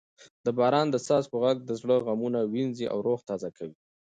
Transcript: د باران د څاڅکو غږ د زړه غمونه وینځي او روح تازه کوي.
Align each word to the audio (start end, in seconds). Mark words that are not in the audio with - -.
د 0.45 0.47
باران 0.57 0.87
د 0.91 0.95
څاڅکو 1.05 1.35
غږ 1.43 1.57
د 1.65 1.71
زړه 1.81 1.95
غمونه 2.05 2.39
وینځي 2.53 2.85
او 2.93 2.97
روح 3.07 3.19
تازه 3.29 3.49
کوي. 3.57 3.77